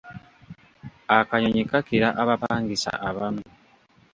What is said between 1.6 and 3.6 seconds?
kakira abapangisa abamu.